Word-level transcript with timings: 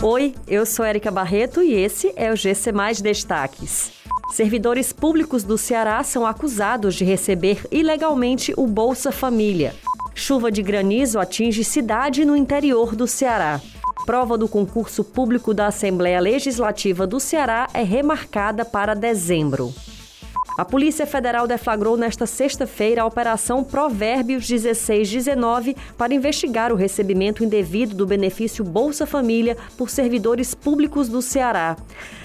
Oi, 0.00 0.32
eu 0.46 0.64
sou 0.64 0.86
Erika 0.86 1.10
Barreto 1.10 1.60
e 1.60 1.74
esse 1.74 2.12
é 2.14 2.30
o 2.30 2.36
GC 2.36 2.70
Mais 2.70 3.00
Destaques. 3.00 3.90
Servidores 4.30 4.92
públicos 4.92 5.42
do 5.42 5.58
Ceará 5.58 6.04
são 6.04 6.24
acusados 6.24 6.94
de 6.94 7.04
receber 7.04 7.66
ilegalmente 7.68 8.54
o 8.56 8.64
Bolsa 8.64 9.10
Família. 9.10 9.74
Chuva 10.14 10.52
de 10.52 10.62
granizo 10.62 11.18
atinge 11.18 11.64
cidade 11.64 12.24
no 12.24 12.36
interior 12.36 12.94
do 12.94 13.08
Ceará. 13.08 13.60
Prova 14.06 14.38
do 14.38 14.48
concurso 14.48 15.02
público 15.02 15.52
da 15.52 15.66
Assembleia 15.66 16.20
Legislativa 16.20 17.04
do 17.04 17.18
Ceará 17.18 17.68
é 17.74 17.82
remarcada 17.82 18.64
para 18.64 18.94
dezembro. 18.94 19.74
A 20.58 20.64
Polícia 20.64 21.06
Federal 21.06 21.46
deflagrou 21.46 21.96
nesta 21.96 22.26
sexta-feira 22.26 23.02
a 23.02 23.06
Operação 23.06 23.62
Provérbios 23.62 24.50
1619 24.50 25.76
para 25.96 26.12
investigar 26.12 26.72
o 26.72 26.74
recebimento 26.74 27.44
indevido 27.44 27.94
do 27.94 28.04
benefício 28.04 28.64
Bolsa 28.64 29.06
Família 29.06 29.56
por 29.76 29.88
servidores 29.88 30.56
públicos 30.56 31.08
do 31.08 31.22
Ceará. 31.22 31.76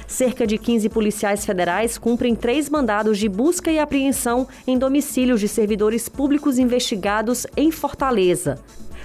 Cerca 0.07 0.47
de 0.47 0.57
15 0.57 0.89
policiais 0.89 1.45
federais 1.45 1.99
cumprem 1.99 2.33
três 2.33 2.71
mandados 2.71 3.19
de 3.19 3.29
busca 3.29 3.71
e 3.71 3.77
apreensão 3.77 4.47
em 4.65 4.79
domicílios 4.79 5.39
de 5.39 5.47
servidores 5.47 6.09
públicos 6.09 6.57
investigados 6.57 7.45
em 7.55 7.69
Fortaleza. 7.69 8.57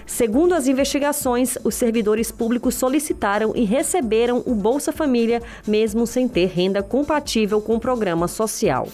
Segundo 0.08 0.54
as 0.54 0.66
investigações, 0.66 1.58
os 1.62 1.74
servidores 1.74 2.32
públicos 2.32 2.74
solicitaram 2.74 3.52
e 3.54 3.64
receberam 3.64 4.42
o 4.46 4.54
Bolsa 4.54 4.90
Família, 4.90 5.42
mesmo 5.66 6.06
sem 6.06 6.26
ter 6.26 6.46
renda 6.46 6.82
compatível 6.82 7.60
com 7.60 7.76
o 7.76 7.80
programa 7.80 8.26
social. 8.26 8.88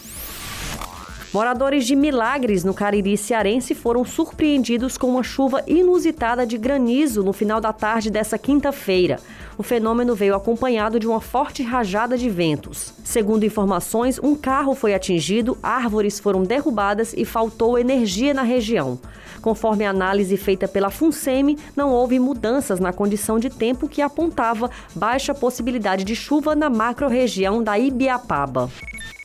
Moradores 1.35 1.85
de 1.85 1.97
Milagres, 1.97 2.63
no 2.63 2.73
Cariri 2.73 3.17
Cearense, 3.17 3.75
foram 3.75 4.05
surpreendidos 4.05 4.97
com 4.97 5.09
uma 5.09 5.25
chuva 5.25 5.65
inusitada 5.67 6.47
de 6.47 6.57
granizo 6.57 7.25
no 7.25 7.33
final 7.33 7.61
da 7.61 7.73
tarde 7.73 8.09
dessa 8.09 8.39
quinta-feira. 8.39 9.19
O 9.59 9.63
fenômeno 9.65 10.15
veio 10.15 10.37
acompanhado 10.37 11.01
de 11.01 11.09
uma 11.09 11.21
forte 11.21 11.61
rajada 11.61 12.17
de 12.17 12.31
ventos. 12.31 12.95
Segundo 13.03 13.43
informações, 13.43 14.21
um 14.23 14.37
carro 14.37 14.77
foi 14.77 14.95
atingido, 14.95 15.59
árvores 15.61 16.21
foram 16.21 16.45
derrubadas 16.45 17.13
e 17.17 17.25
faltou 17.25 17.77
energia 17.77 18.33
na 18.33 18.43
região. 18.43 18.97
Conforme 19.43 19.85
a 19.85 19.91
análise 19.91 20.37
feita 20.37 20.69
pela 20.69 20.89
FUNSEMI, 20.89 21.59
não 21.75 21.91
houve 21.91 22.17
mudanças 22.21 22.79
na 22.79 22.93
condição 22.93 23.41
de 23.41 23.51
tempo 23.51 23.89
que 23.89 24.01
apontava 24.01 24.71
baixa 24.95 25.35
possibilidade 25.35 26.05
de 26.05 26.15
chuva 26.15 26.55
na 26.55 26.71
macro-região 26.71 27.61
da 27.61 27.77
Ibiapaba. 27.77 28.71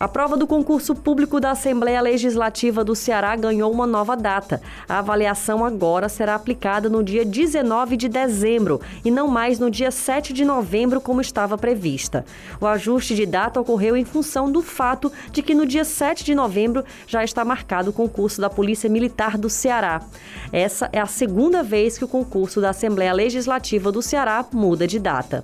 A 0.02 0.08
prova 0.08 0.38
do 0.38 0.48
concurso 0.48 0.96
público 0.96 1.42
da 1.42 1.52
Assembleia 1.52 2.00
Legislativa 2.00 2.86
do 2.86 2.96
Ceará 2.96 3.36
ganhou 3.36 3.70
uma 3.70 3.86
nova 3.86 4.16
data. 4.16 4.62
A 4.88 5.00
avaliação 5.00 5.66
agora 5.66 6.08
será 6.08 6.36
aplicada 6.36 6.88
no 6.88 7.04
dia 7.04 7.26
19 7.26 7.98
de 7.98 8.08
dezembro 8.08 8.80
e 9.04 9.12
não 9.12 9.28
mais 9.28 9.60
no 9.60 9.70
dia 9.70 9.92
7 9.92 10.32
de 10.32 10.46
novembro, 10.46 11.02
como 11.02 11.20
estava 11.20 11.58
prevista. 11.58 12.24
O 12.62 12.66
ajuste 12.66 13.14
de 13.14 13.26
data 13.26 13.60
ocorreu 13.60 13.98
em 13.98 14.06
função 14.06 14.50
do 14.50 14.62
fato 14.62 15.12
de 15.34 15.42
que 15.42 15.54
no 15.54 15.66
dia 15.66 15.84
7 15.84 16.24
de 16.24 16.34
novembro 16.34 16.86
já 17.06 17.22
está 17.22 17.44
marcado 17.44 17.90
o 17.90 17.94
concurso 17.94 18.40
da 18.40 18.50
Polícia 18.50 18.90
Militar 18.90 19.38
do 19.38 19.50
Ceará. 19.50 20.02
Essa 20.54 20.88
é 20.94 21.02
a 21.02 21.08
segunda 21.08 21.62
vez 21.62 21.98
que 21.98 22.06
o 22.06 22.08
concurso 22.08 22.62
da 22.62 22.70
Assembleia 22.70 23.12
Legislativa 23.12 23.92
do 23.92 24.02
Ceará 24.02 24.46
muda 24.54 24.88
de 24.88 24.98
data. 24.98 25.44